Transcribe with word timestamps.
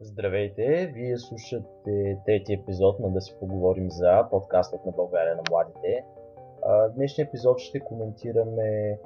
Здравейте! 0.00 0.92
Вие 0.94 1.18
слушате 1.18 2.18
трети 2.26 2.52
епизод 2.52 3.00
на 3.00 3.10
Да 3.10 3.20
си 3.20 3.36
поговорим 3.40 3.90
за 3.90 4.28
подкастът 4.30 4.86
на 4.86 4.92
България 4.92 5.36
на 5.36 5.42
младите. 5.50 6.04
Днешния 6.94 7.26
епизод 7.26 7.58
ще 7.58 7.80
коментираме 7.80 8.98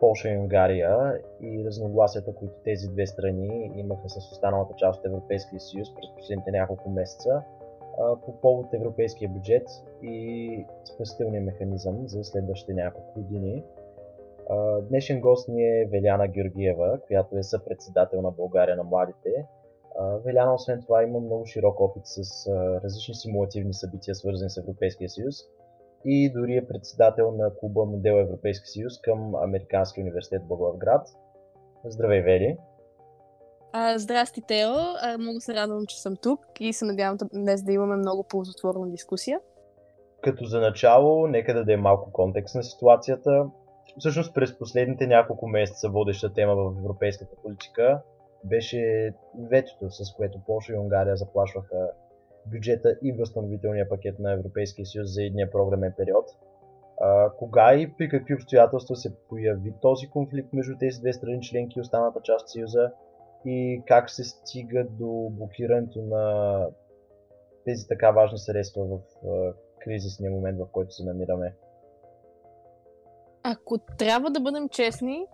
Польша 0.00 0.28
и 0.28 0.38
Унгария 0.38 1.20
и 1.40 1.64
разногласията, 1.64 2.34
които 2.34 2.54
тези 2.64 2.88
две 2.88 3.06
страни 3.06 3.72
имаха 3.76 4.08
с 4.08 4.16
останалата 4.16 4.74
част 4.76 4.98
от 4.98 5.06
Европейския 5.06 5.60
съюз 5.60 5.94
през 5.94 6.10
последните 6.16 6.50
няколко 6.50 6.90
месеца 6.90 7.42
по 8.24 8.40
повод 8.40 8.74
европейския 8.74 9.30
бюджет 9.30 9.68
и 10.02 10.66
спасителния 10.94 11.42
механизъм 11.42 12.08
за 12.08 12.24
следващите 12.24 12.74
няколко 12.74 13.20
години. 13.20 13.64
Днешен 14.88 15.20
гост 15.20 15.48
ни 15.48 15.62
е 15.62 15.88
Веляна 15.92 16.28
Георгиева, 16.28 16.98
която 17.06 17.36
е 17.36 17.42
съпредседател 17.42 18.22
на 18.22 18.30
България 18.30 18.76
на 18.76 18.84
младите. 18.84 19.46
Веляна, 20.24 20.54
освен 20.54 20.82
това, 20.82 21.02
има 21.02 21.20
много 21.20 21.46
широк 21.46 21.80
опит 21.80 22.02
с 22.04 22.46
различни 22.84 23.14
симулативни 23.14 23.74
събития, 23.74 24.14
свързани 24.14 24.50
с 24.50 24.56
Европейския 24.56 25.08
съюз 25.08 25.34
и 26.04 26.32
дори 26.32 26.56
е 26.56 26.66
председател 26.66 27.32
на 27.32 27.54
клуба 27.60 27.84
Модел 27.84 28.14
Европейски 28.14 28.66
съюз 28.66 29.00
към 29.00 29.34
Американския 29.34 30.02
университет 30.02 30.42
Благоевград. 30.48 31.08
Здравей, 31.84 32.22
Вели! 32.22 32.56
А, 33.72 33.98
здрасти, 33.98 34.42
Тео! 34.42 34.70
А, 35.02 35.18
много 35.18 35.40
се 35.40 35.54
радвам, 35.54 35.86
че 35.86 36.00
съм 36.00 36.16
тук 36.16 36.40
и 36.60 36.72
се 36.72 36.84
надявам 36.84 37.16
днес 37.32 37.62
да 37.62 37.72
имаме 37.72 37.96
много 37.96 38.24
ползотворна 38.28 38.90
дискусия. 38.90 39.40
Като 40.20 40.44
за 40.44 40.60
начало, 40.60 41.26
нека 41.26 41.54
да 41.54 41.58
дадем 41.58 41.80
малко 41.80 42.12
контекст 42.12 42.54
на 42.54 42.62
ситуацията. 42.62 43.46
Всъщност 43.98 44.34
през 44.34 44.58
последните 44.58 45.06
няколко 45.06 45.46
месеца 45.46 45.88
водеща 45.88 46.32
тема 46.32 46.54
в 46.54 46.78
европейската 46.78 47.36
политика 47.42 48.02
беше 48.44 49.14
ветото, 49.50 49.90
с 49.90 50.14
което 50.14 50.40
Польша 50.46 50.72
и 50.72 50.78
Унгария 50.78 51.16
заплашваха 51.16 51.90
бюджета 52.46 52.96
и 53.02 53.12
възстановителния 53.12 53.88
пакет 53.88 54.18
на 54.18 54.32
Европейския 54.32 54.86
съюз 54.86 55.14
за 55.14 55.24
едния 55.24 55.50
програмен 55.50 55.94
период. 55.96 56.24
А, 57.00 57.30
кога 57.30 57.74
и 57.74 57.92
при 57.98 58.08
какви 58.08 58.34
обстоятелства 58.34 58.96
се 58.96 59.16
появи 59.28 59.74
този 59.80 60.10
конфликт 60.10 60.52
между 60.52 60.78
тези 60.78 61.00
две 61.00 61.12
страни 61.12 61.40
членки 61.42 61.78
и 61.78 61.80
останалата 61.80 62.20
част 62.22 62.42
от 62.42 62.50
Съюза 62.50 62.92
и 63.44 63.82
как 63.86 64.10
се 64.10 64.24
стига 64.24 64.86
до 64.90 65.28
блокирането 65.30 66.02
на 66.02 66.66
тези 67.64 67.88
така 67.88 68.10
важни 68.10 68.38
средства 68.38 68.84
в 68.84 69.00
кризисния 69.78 70.30
момент, 70.30 70.58
в 70.58 70.66
който 70.72 70.94
се 70.94 71.04
намираме? 71.04 71.54
Ако 73.42 73.78
трябва 73.78 74.30
да 74.30 74.40
бъдем 74.40 74.68
честни, 74.68 75.26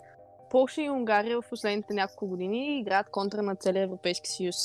Польша 0.50 0.82
и 0.82 0.90
Унгария 0.90 1.40
в 1.40 1.48
последните 1.50 1.94
няколко 1.94 2.26
години 2.26 2.78
играят 2.78 3.10
контра 3.10 3.42
на 3.42 3.56
целия 3.56 3.82
Европейски 3.82 4.30
съюз. 4.30 4.56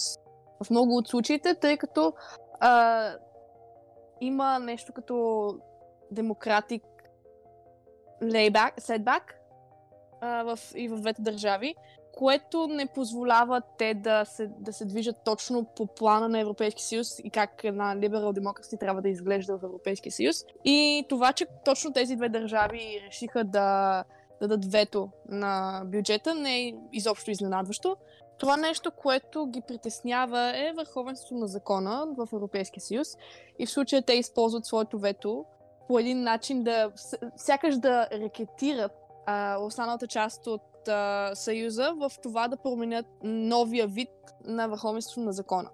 В 0.63 0.69
много 0.69 0.97
от 0.97 1.07
случаите, 1.07 1.55
тъй 1.55 1.77
като 1.77 2.13
а, 2.59 3.11
има 4.21 4.59
нещо 4.59 4.93
като 4.93 5.47
демократик 6.11 6.83
setback 8.21 9.21
а, 10.21 10.43
в, 10.43 10.59
и 10.75 10.87
в 10.87 10.97
двете 10.97 11.21
държави, 11.21 11.75
което 12.13 12.67
не 12.67 12.87
позволява 12.87 13.61
те 13.77 13.93
да 13.93 14.25
се, 14.25 14.47
да 14.59 14.73
се 14.73 14.85
движат 14.85 15.15
точно 15.25 15.65
по 15.75 15.87
плана 15.87 16.29
на 16.29 16.39
Европейския 16.39 16.83
съюз 16.83 17.19
и 17.19 17.29
как 17.29 17.63
една 17.63 17.95
либерал 17.95 18.33
демокрация 18.33 18.79
трябва 18.79 19.01
да 19.01 19.09
изглежда 19.09 19.57
в 19.57 19.63
Европейския 19.63 20.11
съюз. 20.11 20.35
И 20.65 21.05
това, 21.09 21.33
че 21.33 21.45
точно 21.65 21.93
тези 21.93 22.15
две 22.15 22.29
държави 22.29 23.03
решиха 23.07 23.43
да 23.43 24.03
дадат 24.41 24.71
вето 24.71 25.09
на 25.29 25.81
бюджета, 25.85 26.35
не 26.35 26.59
е 26.59 26.73
изобщо 26.91 27.31
изненадващо. 27.31 27.97
Това 28.37 28.57
нещо, 28.57 28.91
което 28.91 29.45
ги 29.45 29.61
притеснява 29.67 30.57
е 30.57 30.73
върховенството 30.75 31.35
на 31.35 31.47
закона 31.47 32.07
в 32.17 32.27
Европейския 32.33 32.81
съюз 32.81 33.07
и 33.59 33.65
в 33.65 33.71
случая 33.71 34.01
те 34.01 34.13
използват 34.13 34.65
своето 34.65 34.99
вето 34.99 35.45
по 35.87 35.99
един 35.99 36.23
начин 36.23 36.63
да 36.63 36.91
сякаш 37.35 37.77
да 37.77 38.07
рекетират 38.11 38.91
а, 39.25 39.57
останалата 39.57 40.07
част 40.07 40.47
от 40.47 40.87
а, 40.87 41.31
Съюза 41.35 41.93
в 41.97 42.11
това 42.23 42.47
да 42.47 42.57
променят 42.57 43.05
новия 43.23 43.87
вид 43.87 44.09
на 44.45 44.67
върховенство 44.67 45.21
на 45.21 45.33
закона. 45.33 45.69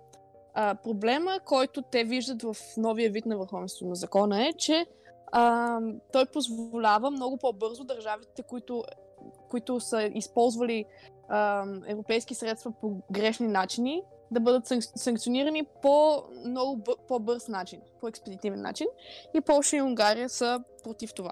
А, 0.53 0.75
проблема, 0.75 1.39
който 1.45 1.81
те 1.81 2.03
виждат 2.03 2.43
в 2.43 2.55
новия 2.77 3.09
вид 3.09 3.25
на 3.25 3.37
върховенство 3.37 3.87
на 3.87 3.95
закона 3.95 4.47
е, 4.47 4.53
че 4.53 4.85
а, 5.31 5.79
той 6.13 6.25
позволява 6.25 7.11
много 7.11 7.37
по-бързо 7.37 7.83
държавите, 7.83 8.43
които, 8.43 8.83
които 9.49 9.79
са 9.79 10.03
използвали 10.03 10.85
а, 11.29 11.65
европейски 11.87 12.35
средства 12.35 12.71
по 12.81 13.01
грешни 13.11 13.47
начини, 13.47 14.03
да 14.31 14.39
бъдат 14.39 14.67
санкционирани 14.95 15.63
по 15.81 16.23
много 16.45 16.83
по-бърз 17.07 17.47
начин, 17.47 17.81
по 18.01 18.07
експедитивен 18.07 18.61
начин. 18.61 18.87
И 19.33 19.41
Польша 19.41 19.77
и 19.77 19.81
Унгария 19.81 20.29
са 20.29 20.63
против 20.83 21.13
това. 21.13 21.31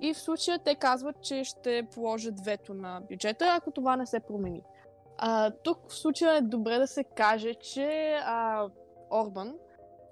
И 0.00 0.14
в 0.14 0.18
случая 0.18 0.58
те 0.58 0.74
казват, 0.74 1.22
че 1.22 1.44
ще 1.44 1.86
положат 1.94 2.40
вето 2.40 2.74
на 2.74 3.02
бюджета, 3.10 3.54
ако 3.58 3.70
това 3.70 3.96
не 3.96 4.06
се 4.06 4.20
промени. 4.20 4.62
А, 5.18 5.50
тук 5.50 5.78
в 5.88 5.94
случая 5.94 6.36
е 6.36 6.40
добре 6.40 6.78
да 6.78 6.86
се 6.86 7.04
каже, 7.04 7.54
че 7.54 8.18
а, 8.24 8.68
Орбан, 9.10 9.54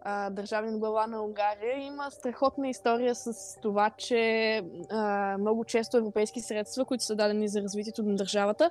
а, 0.05 0.31
държавен 0.31 0.79
глава 0.79 1.07
на 1.07 1.23
Унгария, 1.23 1.79
има 1.79 2.11
страхотна 2.11 2.69
история 2.69 3.15
с 3.15 3.57
това, 3.61 3.91
че 3.91 4.63
а, 4.91 5.37
много 5.39 5.65
често 5.65 5.97
европейски 5.97 6.41
средства, 6.41 6.85
които 6.85 7.05
са 7.05 7.17
дадени 7.17 7.49
за 7.49 7.63
развитието 7.63 8.03
на 8.03 8.17
държавата, 8.17 8.71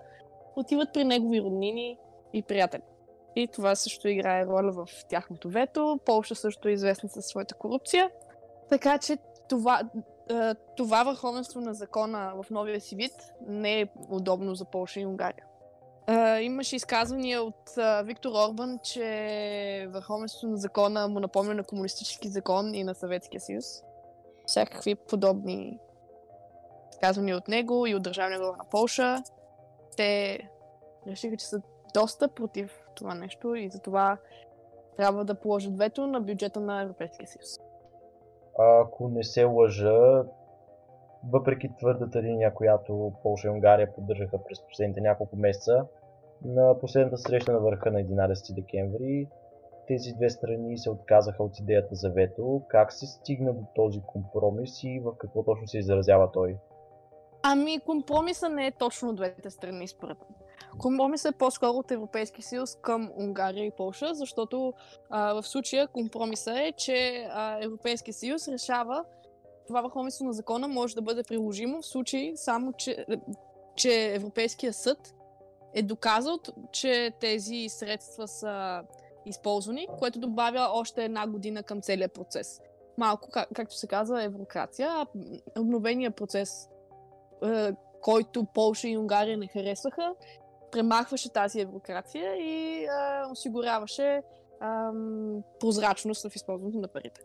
отиват 0.55 0.93
при 0.93 1.03
негови 1.03 1.41
роднини 1.41 1.97
и 2.33 2.43
приятели. 2.43 2.81
И 3.35 3.47
това 3.47 3.75
също 3.75 4.07
играе 4.07 4.45
роля 4.45 4.71
в 4.71 4.87
тяхното 5.09 5.49
вето. 5.49 5.99
Полша 6.05 6.35
също 6.35 6.67
е 6.67 6.71
известна 6.71 7.09
със 7.09 7.25
своята 7.25 7.55
корупция. 7.55 8.09
Така 8.69 8.97
че 8.97 9.17
това, 9.49 9.81
това 10.77 11.03
върховенство 11.03 11.61
на 11.61 11.73
закона 11.73 12.33
в 12.43 12.49
новия 12.49 12.81
си 12.81 12.95
вид 12.95 13.13
не 13.47 13.81
е 13.81 13.87
удобно 14.09 14.55
за 14.55 14.65
Полша 14.65 14.99
и 14.99 15.05
Унгария. 15.05 15.45
Имаше 16.41 16.75
изказвания 16.75 17.43
от 17.43 17.69
uh, 17.69 18.03
Виктор 18.05 18.31
Орбан, 18.31 18.79
че 18.83 19.87
върховенството 19.89 20.47
на 20.47 20.57
закона 20.57 21.07
му 21.07 21.19
напомня 21.19 21.53
на 21.53 21.63
комунистически 21.63 22.27
закон 22.27 22.75
и 22.75 22.83
на 22.83 22.95
Съветския 22.95 23.41
съюз. 23.41 23.65
Всякакви 24.45 24.95
подобни 24.95 25.79
изказвания 26.91 27.37
от 27.37 27.47
него 27.47 27.87
и 27.87 27.95
от 27.95 28.03
държавния 28.03 28.39
глава 28.39 28.57
на 28.57 28.65
Полша. 28.71 29.23
Те 29.97 30.39
решиха, 31.07 31.37
че 31.37 31.45
са 31.45 31.61
доста 31.93 32.27
против 32.27 32.79
това 32.95 33.15
нещо 33.15 33.55
и 33.55 33.69
затова 33.69 34.17
трябва 34.97 35.25
да 35.25 35.35
положат 35.35 35.77
вето 35.77 36.07
на 36.07 36.21
бюджета 36.21 36.59
на 36.59 36.81
Европейския 36.81 37.27
съюз. 37.27 37.59
Ако 38.59 39.09
не 39.09 39.23
се 39.23 39.43
лъжа, 39.43 40.23
въпреки 41.29 41.69
твърдата 41.79 42.23
линия, 42.23 42.53
която 42.53 43.13
Полша 43.23 43.47
и 43.47 43.51
Унгария 43.51 43.93
поддържаха 43.93 44.43
през 44.43 44.61
последните 44.67 45.01
няколко 45.01 45.35
месеца, 45.35 45.85
на 46.45 46.79
последната 46.79 47.17
среща 47.17 47.51
на 47.51 47.59
върха 47.59 47.91
на 47.91 47.99
11 47.99 48.55
декември 48.55 49.27
тези 49.87 50.13
две 50.13 50.29
страни 50.29 50.77
се 50.77 50.89
отказаха 50.89 51.43
от 51.43 51.59
идеята 51.59 51.95
за 51.95 52.09
вето. 52.09 52.61
Как 52.67 52.93
се 52.93 53.05
стигна 53.07 53.53
до 53.53 53.65
този 53.75 54.01
компромис 54.07 54.83
и 54.83 55.01
в 55.05 55.17
какво 55.17 55.43
точно 55.43 55.67
се 55.67 55.77
изразява 55.77 56.31
той? 56.31 56.57
Ами, 57.43 57.79
компромиса 57.79 58.49
не 58.49 58.67
е 58.67 58.71
точно 58.71 59.09
от 59.09 59.15
двете 59.15 59.49
страни, 59.49 59.87
според 59.87 60.17
мен. 60.19 60.37
Компромисът 60.79 61.35
е 61.35 61.37
по-скоро 61.37 61.77
от 61.77 61.91
Европейския 61.91 62.43
съюз 62.43 62.75
към 62.81 63.11
Унгария 63.17 63.65
и 63.65 63.71
Полша, 63.71 64.13
защото 64.13 64.73
а, 65.09 65.33
в 65.33 65.47
случая 65.47 65.87
компромиса 65.87 66.61
е, 66.61 66.71
че 66.71 67.27
Европейския 67.61 68.13
съюз 68.13 68.47
решава 68.47 69.05
това 69.67 69.81
върховенство 69.81 70.25
на 70.25 70.33
закона 70.33 70.67
може 70.67 70.95
да 70.95 71.01
бъде 71.01 71.23
приложимо 71.23 71.81
в 71.81 71.85
случай 71.85 72.31
само, 72.35 72.73
че, 72.73 73.05
че 73.75 74.13
Европейския 74.13 74.73
съд 74.73 75.13
е 75.73 75.81
доказал, 75.81 76.39
че 76.71 77.11
тези 77.19 77.65
средства 77.69 78.27
са 78.27 78.83
използвани, 79.25 79.87
което 79.99 80.19
добавя 80.19 80.69
още 80.73 81.05
една 81.05 81.27
година 81.27 81.63
към 81.63 81.81
целия 81.81 82.09
процес. 82.09 82.61
Малко, 82.97 83.29
как, 83.31 83.49
както 83.53 83.77
се 83.77 83.87
казва, 83.87 84.23
еврокрация, 84.23 84.89
а 84.89 85.05
обновения 85.59 86.11
процес, 86.11 86.69
е, 87.43 87.71
който 88.01 88.45
Полша 88.45 88.87
и 88.87 88.97
Унгария 88.97 89.37
не 89.37 89.47
харесваха, 89.47 90.15
премахваше 90.71 91.33
тази 91.33 91.61
еврокрация 91.61 92.35
и 92.35 92.83
е, 92.83 92.89
осигуряваше 93.31 94.21
прозрачност 95.59 96.29
в 96.29 96.35
използването 96.35 96.79
на 96.79 96.87
парите. 96.87 97.21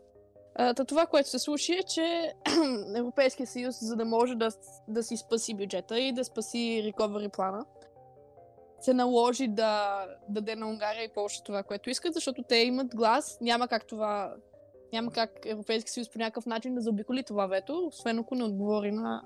Та 0.59 0.85
това, 0.85 1.05
което 1.05 1.29
се 1.29 1.39
случи 1.39 1.73
е, 1.73 1.83
че 1.83 2.33
Европейския 2.95 3.47
съюз, 3.47 3.79
за 3.81 3.95
да 3.95 4.05
може 4.05 4.35
да, 4.35 4.49
да 4.87 5.03
си 5.03 5.17
спаси 5.17 5.53
бюджета 5.53 5.99
и 5.99 6.11
да 6.11 6.25
спаси 6.25 6.93
recovery 6.93 7.29
плана, 7.29 7.65
се 8.79 8.93
наложи 8.93 9.47
да 9.47 10.05
даде 10.29 10.55
на 10.55 10.67
Унгария 10.67 11.03
и 11.03 11.13
Польша 11.13 11.43
това, 11.43 11.63
което 11.63 11.89
искат, 11.89 12.13
защото 12.13 12.43
те 12.43 12.55
имат 12.55 12.95
глас. 12.95 13.37
Няма 13.41 13.67
как 13.67 13.87
това. 13.87 14.33
Няма 14.93 15.11
как 15.11 15.31
Европейски 15.45 15.91
съюз 15.91 16.09
по 16.09 16.19
някакъв 16.19 16.45
начин 16.45 16.75
да 16.75 16.81
заобиколи 16.81 17.23
това 17.23 17.47
вето, 17.47 17.85
освен 17.87 18.19
ако 18.19 18.35
не 18.35 18.43
отговори 18.43 18.91
на 18.91 19.23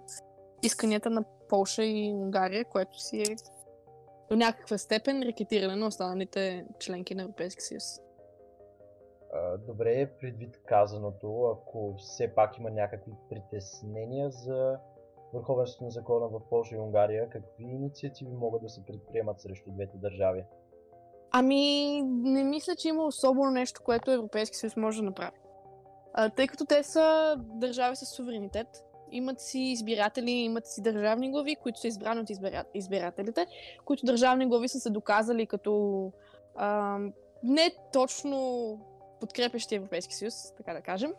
исканията 0.64 1.10
на 1.10 1.24
Полша 1.50 1.86
и 1.86 2.14
Унгария, 2.14 2.66
което 2.66 3.00
си 3.00 3.22
е 3.22 3.36
до 4.30 4.36
някаква 4.36 4.78
степен 4.78 5.24
рекетиране 5.24 5.76
на 5.76 5.88
останалите 5.88 6.66
членки 6.80 7.16
на 7.16 7.22
Европейския 7.22 7.64
съюз. 7.64 8.03
Добре, 9.68 10.12
предвид 10.22 10.62
казаното, 10.66 11.46
ако 11.46 11.96
все 11.98 12.36
пак 12.36 12.58
има 12.58 12.70
някакви 12.70 13.12
притеснения 13.30 14.30
за 14.30 14.78
върховенството 15.34 15.84
на 15.84 15.92
закона 15.92 16.28
в 16.28 16.42
Польша 16.50 16.76
и 16.76 16.80
Унгария, 16.80 17.30
какви 17.30 17.64
инициативи 17.64 18.32
могат 18.32 18.62
да 18.62 18.70
се 18.70 18.86
предприемат 18.86 19.42
срещу 19.42 19.72
двете 19.72 19.98
държави? 19.98 20.44
Ами, 21.32 22.02
не 22.04 22.44
мисля, 22.44 22.76
че 22.76 22.88
има 22.88 23.04
особено 23.04 23.52
нещо, 23.52 23.82
което 23.84 24.12
Европейски 24.12 24.58
съюз 24.58 24.76
може 24.76 24.98
да 24.98 25.06
направи. 25.06 25.38
А, 26.14 26.30
тъй 26.30 26.48
като 26.48 26.66
те 26.66 26.84
са 26.84 27.36
държави 27.40 27.96
с 27.96 28.06
суверенитет, 28.06 28.68
имат 29.12 29.42
си 29.42 29.60
избиратели, 29.60 30.32
имат 30.32 30.68
си 30.68 30.82
държавни 30.82 31.32
глави, 31.32 31.56
които 31.56 31.80
са 31.80 31.88
избрани 31.88 32.22
от 32.22 32.30
избирателите, 32.74 33.46
които 33.86 34.06
държавни 34.06 34.48
глави 34.48 34.68
са 34.68 34.80
се 34.80 34.90
доказали 34.90 35.46
като 35.46 36.12
а, 36.56 36.98
не 37.44 37.76
точно 37.94 38.80
подкрепящи 39.24 39.76
Европейски 39.76 40.16
съюз, 40.16 40.54
така 40.58 40.74
да 40.74 40.82
кажем. 40.82 41.14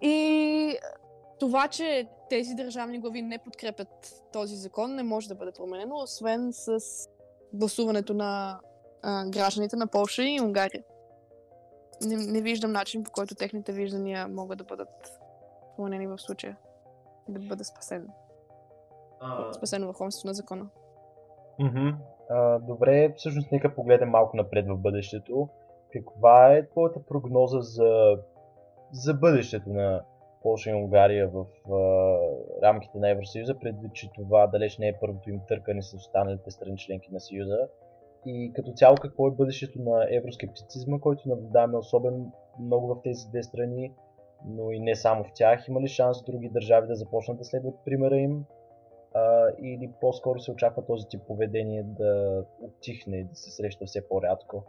И 0.00 0.78
това, 1.40 1.68
че 1.68 2.08
тези 2.30 2.54
държавни 2.54 2.98
глави 2.98 3.22
не 3.22 3.38
подкрепят 3.38 4.22
този 4.32 4.56
закон, 4.56 4.94
не 4.94 5.02
може 5.02 5.28
да 5.28 5.34
бъде 5.34 5.52
променено, 5.52 5.96
освен 5.96 6.48
с 6.52 6.78
гласуването 7.52 8.14
на 8.14 8.60
а, 9.02 9.26
гражданите 9.26 9.76
на 9.76 9.86
Польша 9.86 10.22
и 10.22 10.40
Унгария. 10.40 10.84
Не, 12.02 12.16
не 12.16 12.40
виждам 12.40 12.72
начин, 12.72 13.04
по 13.04 13.10
който 13.10 13.34
техните 13.34 13.72
виждания 13.72 14.28
могат 14.28 14.58
да 14.58 14.64
бъдат 14.64 15.20
променени 15.76 16.06
в 16.06 16.18
случая. 16.18 16.56
Да 17.28 17.40
бъде 17.40 17.64
спасен. 17.64 18.08
А... 19.20 19.52
Спасено 19.52 19.86
върховенството 19.86 20.26
на 20.26 20.34
закона. 20.34 20.66
Mm-hmm. 21.60 21.94
А, 22.30 22.58
добре, 22.58 23.14
всъщност 23.16 23.52
нека 23.52 23.74
погледнем 23.74 24.10
малко 24.10 24.36
напред 24.36 24.66
в 24.68 24.76
бъдещето. 24.76 25.48
Каква 25.94 26.54
е 26.54 26.68
твоята 26.68 27.00
прогноза 27.06 27.60
за, 27.60 28.18
за 28.92 29.14
бъдещето 29.14 29.68
на 29.68 30.04
Польша 30.42 30.70
и 30.70 30.74
Унгария 30.74 31.28
в 31.28 31.46
а, 31.72 31.76
рамките 32.62 32.98
на 32.98 33.10
Евросъюза, 33.10 33.58
предвид, 33.58 33.92
че 33.94 34.10
това 34.14 34.46
далеч 34.46 34.78
не 34.78 34.88
е 34.88 34.98
първото 35.00 35.30
им 35.30 35.40
търкане 35.48 35.82
с 35.82 35.94
останалите 35.94 36.50
страни 36.50 36.76
членки 36.76 37.08
на 37.12 37.20
Съюза? 37.20 37.68
И 38.26 38.52
като 38.54 38.72
цяло 38.72 38.96
какво 39.02 39.28
е 39.28 39.30
бъдещето 39.30 39.82
на 39.82 40.06
евроскептицизма, 40.10 41.00
който 41.00 41.28
наблюдаваме 41.28 41.78
особено 41.78 42.32
много 42.60 42.86
в 42.86 43.02
тези 43.02 43.28
две 43.28 43.42
страни, 43.42 43.92
но 44.46 44.70
и 44.70 44.80
не 44.80 44.96
само 44.96 45.24
в 45.24 45.32
тях. 45.34 45.68
Има 45.68 45.80
ли 45.80 45.88
шанс 45.88 46.24
други 46.24 46.48
държави 46.48 46.86
да 46.86 46.94
започнат 46.94 47.38
да 47.38 47.44
следват 47.44 47.74
примера 47.84 48.16
им? 48.16 48.44
А, 49.14 49.48
или 49.62 49.90
по-скоро 50.00 50.38
се 50.38 50.50
очаква 50.50 50.86
този 50.86 51.08
тип 51.08 51.20
поведение 51.26 51.82
да 51.82 52.44
отихне 52.60 53.16
и 53.16 53.24
да 53.24 53.34
се 53.34 53.50
среща 53.50 53.86
все 53.86 54.08
по-рядко? 54.08 54.64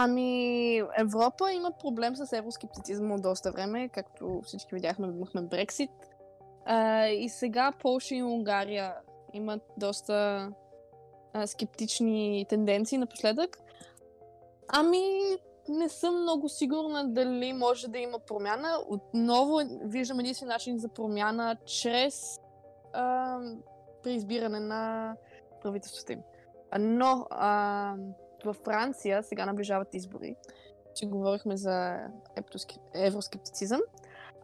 Ами, 0.00 0.82
Европа 0.98 1.52
има 1.52 1.72
проблем 1.82 2.16
с 2.16 2.32
евроскептицизма 2.32 3.14
от 3.14 3.22
доста 3.22 3.52
време, 3.52 3.88
както 3.88 4.40
всички 4.44 4.74
видяхме, 4.74 5.06
имахме 5.06 5.42
Брексит. 5.42 5.90
А, 6.64 7.06
и 7.06 7.28
сега 7.28 7.72
Полша 7.80 8.14
и 8.14 8.22
Унгария 8.22 8.94
имат 9.32 9.62
доста 9.76 10.48
а, 11.32 11.46
скептични 11.46 12.46
тенденции 12.48 12.98
напоследък. 12.98 13.58
Ами, 14.68 15.20
не 15.68 15.88
съм 15.88 16.22
много 16.22 16.48
сигурна 16.48 17.08
дали 17.08 17.52
може 17.52 17.88
да 17.88 17.98
има 17.98 18.18
промяна. 18.18 18.78
Отново 18.88 19.60
виждам 19.84 20.20
единствен 20.20 20.48
начин 20.48 20.78
за 20.78 20.88
промяна 20.88 21.56
чрез 21.66 22.38
а, 22.92 23.38
преизбиране 24.02 24.60
на 24.60 25.14
правителството 25.62 26.12
им. 26.12 26.20
Но 26.78 27.26
а, 27.30 27.94
във 28.44 28.56
Франция 28.56 29.22
сега 29.22 29.46
наближават 29.46 29.94
избори, 29.94 30.36
че 30.94 31.06
говорихме 31.06 31.56
за 31.56 31.98
евроскептицизъм. 32.94 33.80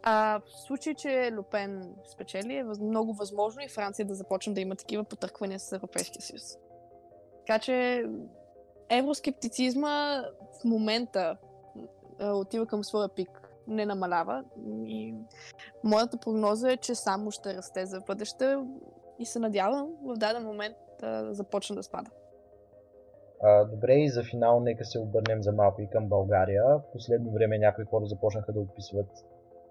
А, 0.03 0.39
в 0.39 0.59
случай, 0.67 0.93
че 0.95 1.31
Люпен 1.33 1.95
спечели, 2.13 2.55
е 2.55 2.63
много 2.63 3.13
възможно 3.13 3.61
и 3.61 3.69
Франция 3.69 4.05
да 4.05 4.15
започне 4.15 4.53
да 4.53 4.61
има 4.61 4.75
такива 4.75 5.03
потърквания 5.03 5.59
с 5.59 5.71
Европейския 5.71 6.21
съюз. 6.21 6.57
Така 7.47 7.59
че 7.59 8.05
евроскептицизма 8.89 10.23
в 10.61 10.63
момента 10.63 11.37
отива 12.19 12.65
към 12.65 12.83
своя 12.83 13.09
пик, 13.09 13.49
не 13.67 13.85
намалява. 13.85 14.43
И 14.85 15.13
моята 15.83 16.17
прогноза 16.17 16.71
е, 16.71 16.77
че 16.77 16.95
само 16.95 17.31
ще 17.31 17.53
расте 17.53 17.85
за 17.85 18.01
бъдеще 18.01 18.57
и 19.19 19.25
се 19.25 19.39
надявам 19.39 19.87
в 20.03 20.13
даден 20.17 20.43
момент 20.43 20.75
да 20.99 21.33
започне 21.33 21.75
да 21.75 21.83
спада. 21.83 22.11
А, 23.41 23.65
добре, 23.65 23.93
и 23.93 24.09
за 24.09 24.23
финал 24.23 24.59
нека 24.59 24.85
се 24.85 24.99
обърнем 24.99 25.43
за 25.43 25.51
малко 25.51 25.81
и 25.81 25.87
към 25.87 26.07
България. 26.07 26.63
В 26.63 26.81
последно 26.93 27.31
време 27.31 27.57
някои 27.57 27.85
хора 27.85 28.05
започнаха 28.05 28.53
да 28.53 28.59
описват 28.59 29.09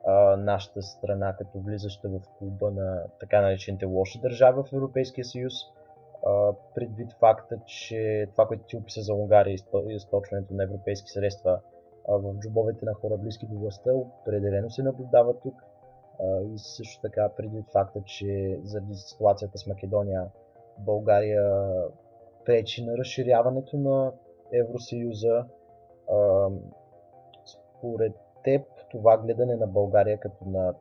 а, 0.06 0.37
нашата 0.37 0.82
страна 0.82 1.37
като 1.38 1.58
влизаща 1.58 2.08
в 2.08 2.20
клуба 2.38 2.70
на 2.70 3.02
така 3.20 3.40
наречените 3.40 3.87
лоши 3.87 4.20
държави 4.20 4.61
в 4.62 4.72
Европейския 4.72 5.25
съюз. 5.25 5.52
А, 6.26 6.52
предвид 6.75 7.12
факта, 7.12 7.56
че 7.66 8.28
това, 8.32 8.46
което 8.46 8.64
ти 8.64 8.76
описа 8.76 9.02
за 9.02 9.14
Унгария 9.14 9.56
и 9.88 9.94
източването 9.94 10.55
на 10.55 10.64
европейски 10.64 11.10
средства 11.10 11.60
а, 12.08 12.17
в 12.17 12.34
джобовете 12.34 12.84
на 12.84 12.94
хора 12.94 13.17
близки 13.17 13.46
до 13.46 13.58
властта, 13.58 13.90
определено 13.94 14.70
се 14.70 14.82
наблюдава 14.82 15.40
тук. 15.40 15.55
А, 16.20 16.43
и 16.55 16.58
също 16.58 17.00
така 17.02 17.28
предвид 17.37 17.64
факта, 17.72 18.00
че 18.05 18.60
заради 18.62 18.94
ситуацията 18.94 19.58
с 19.58 19.67
Македония 19.67 20.26
България 20.78 21.43
пречи 22.44 22.85
на 22.85 22.99
разширяването 22.99 23.76
на 23.76 24.12
Евросъюза. 24.52 25.44
Според 27.44 28.12
теб 28.44 28.67
това 28.91 29.19
гледане 29.19 29.56
на 29.56 29.67
България 29.67 30.20
като 30.20 30.44
на 30.44 30.75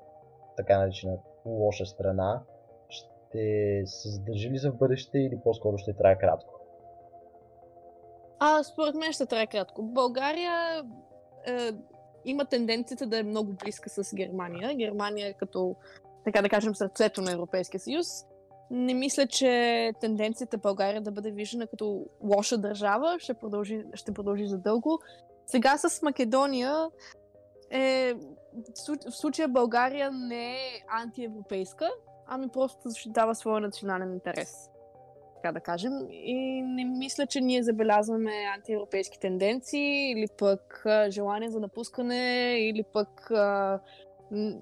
така 0.57 0.79
наречена 0.79 1.17
лоша 1.45 1.85
страна 1.85 2.41
ще 2.89 3.83
се 3.85 4.09
задържи 4.09 4.49
ли 4.49 4.57
за 4.57 4.71
в 4.71 4.77
бъдеще 4.77 5.19
или 5.19 5.39
по-скоро 5.43 5.77
ще 5.77 5.93
трае 5.93 6.17
кратко? 6.17 6.59
А, 8.39 8.63
според 8.63 8.95
мен 8.95 9.13
ще 9.13 9.25
трае 9.25 9.47
кратко. 9.47 9.83
България 9.83 10.83
е, 11.47 11.71
има 12.25 12.45
тенденцията 12.45 13.07
да 13.07 13.19
е 13.19 13.23
много 13.23 13.53
близка 13.53 13.89
с 13.89 14.15
Германия. 14.15 14.75
Германия 14.75 15.27
е 15.27 15.33
като, 15.33 15.75
така 16.25 16.41
да 16.41 16.49
кажем, 16.49 16.75
сърцето 16.75 17.21
на 17.21 17.31
Европейския 17.31 17.79
съюз 17.79 18.07
не 18.73 18.93
мисля, 18.93 19.27
че 19.27 19.91
тенденцията 20.01 20.57
България 20.57 21.01
да 21.01 21.11
бъде 21.11 21.31
виждана 21.31 21.67
като 21.67 22.05
лоша 22.23 22.57
държава 22.57 23.15
ще 23.19 23.33
продължи, 23.33 23.83
ще 23.93 24.11
продължи 24.11 24.47
за 24.47 24.57
дълго. 24.57 24.99
Сега 25.45 25.77
с 25.77 26.01
Македония 26.01 26.89
е, 27.69 28.13
в 29.07 29.11
случая 29.11 29.47
България 29.47 30.11
не 30.11 30.53
е 30.53 30.83
антиевропейска, 30.87 31.89
ами 32.27 32.47
просто 32.47 32.89
защитава 32.89 33.33
своя 33.33 33.61
национален 33.61 34.13
интерес. 34.13 34.69
Така 35.35 35.51
да 35.51 35.59
кажем. 35.59 35.93
И 36.09 36.61
не 36.61 36.85
мисля, 36.85 37.25
че 37.27 37.41
ние 37.41 37.63
забелязваме 37.63 38.31
антиевропейски 38.55 39.19
тенденции 39.19 40.11
или 40.11 40.27
пък 40.37 40.85
желание 41.09 41.49
за 41.49 41.59
напускане 41.59 42.55
или 42.59 42.83
пък 42.93 43.31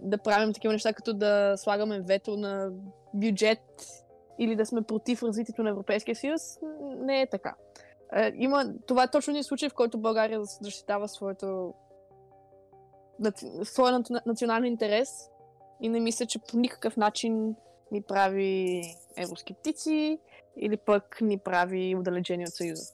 да 0.01 0.17
правим 0.23 0.53
такива 0.53 0.73
неща, 0.73 0.93
като 0.93 1.13
да 1.13 1.53
слагаме 1.57 2.01
вето 2.01 2.37
на 2.37 2.71
бюджет 3.13 4.00
или 4.41 4.55
да 4.55 4.65
сме 4.65 4.81
против 4.81 5.23
развитието 5.23 5.63
на 5.63 5.69
Европейския 5.69 6.15
съюз, 6.15 6.41
не 6.81 7.21
е 7.21 7.27
така. 7.27 7.55
Е, 8.15 8.31
има, 8.35 8.73
това 8.87 9.03
е 9.03 9.11
точно 9.11 9.31
един 9.31 9.43
случай, 9.43 9.69
в 9.69 9.73
който 9.73 9.97
България 9.97 10.39
защитава 10.43 11.07
своето 11.07 11.73
своя 13.63 14.03
национален 14.25 14.65
интерес 14.65 15.09
и 15.81 15.89
не 15.89 15.99
мисля, 15.99 16.25
че 16.25 16.39
по 16.39 16.57
никакъв 16.57 16.97
начин 16.97 17.55
ни 17.91 18.01
прави 18.01 18.81
евроскептици 19.17 20.19
или 20.57 20.77
пък 20.77 21.21
ни 21.21 21.37
прави 21.37 21.95
удалечени 21.95 22.43
от 22.43 22.53
Съюза. 22.53 22.93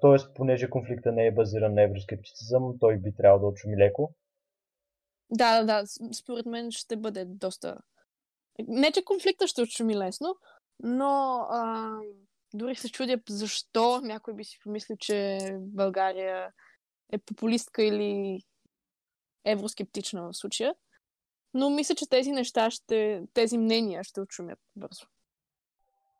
тоест, 0.00 0.34
понеже 0.34 0.70
конфликта 0.70 1.12
не 1.12 1.26
е 1.26 1.34
базиран 1.34 1.74
на 1.74 1.82
евроскептицизъм, 1.82 2.78
той 2.80 2.96
би 2.96 3.14
трябвало 3.14 3.40
да 3.40 3.46
отшуми 3.46 3.76
леко? 3.76 4.14
Да, 5.30 5.62
да, 5.62 5.66
да. 5.66 5.86
Според 6.14 6.46
мен 6.46 6.70
ще 6.70 6.96
бъде 6.96 7.24
доста 7.24 7.78
не, 8.68 8.92
че 8.92 9.04
конфликта 9.04 9.46
ще 9.46 9.62
отшуми 9.62 9.96
лесно, 9.96 10.36
но 10.82 11.46
а, 11.50 11.90
дори 12.54 12.74
се 12.74 12.88
чудя 12.88 13.20
защо 13.28 14.00
някой 14.00 14.34
би 14.34 14.44
си 14.44 14.58
помислил, 14.64 14.96
че 15.00 15.38
България 15.60 16.52
е 17.12 17.18
популистка 17.18 17.82
или 17.82 18.42
евроскептична 19.44 20.22
в 20.22 20.36
случая. 20.36 20.74
Но 21.54 21.70
мисля, 21.70 21.94
че 21.94 22.08
тези 22.08 22.32
неща 22.32 22.70
ще, 22.70 23.22
тези 23.34 23.58
мнения 23.58 24.04
ще 24.04 24.20
отшумят 24.20 24.58
бързо. 24.76 25.06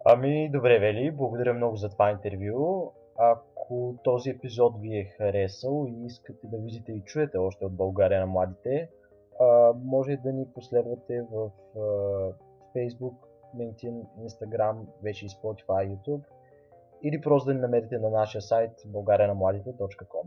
Ами, 0.04 0.50
добре, 0.52 0.78
Вели, 0.78 1.10
благодаря 1.10 1.54
много 1.54 1.76
за 1.76 1.88
това 1.88 2.10
интервю. 2.10 2.92
Ако 3.18 4.00
този 4.04 4.30
епизод 4.30 4.80
ви 4.80 4.98
е 4.98 5.14
харесал 5.16 5.86
и 5.88 6.06
искате 6.06 6.46
да 6.46 6.58
видите 6.58 6.92
и 6.92 7.04
чуете 7.04 7.38
още 7.38 7.64
от 7.64 7.76
България 7.76 8.20
на 8.20 8.26
младите, 8.26 8.90
а, 9.40 9.72
може 9.84 10.16
да 10.16 10.32
ни 10.32 10.46
последвате 10.54 11.22
в 11.32 11.50
а, 11.76 11.80
Facebook, 12.76 13.14
LinkedIn, 13.56 14.04
Instagram, 14.18 14.76
вече 15.02 15.26
и 15.26 15.28
Spotify, 15.28 15.96
YouTube 15.96 16.22
или 17.02 17.20
просто 17.20 17.46
да 17.46 17.54
ни 17.54 17.60
намерите 17.60 17.98
на 17.98 18.10
нашия 18.10 18.42
сайт 18.42 18.70
българиянамладите.com. 18.86 20.26